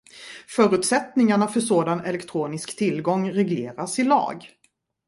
Förutsättningarna 0.47 1.47
för 1.47 1.59
sådan 1.61 1.99
elektronisk 2.05 2.75
tillgång 2.77 3.31
regleras 3.31 3.99
i 3.99 4.03
lag. 4.03 4.49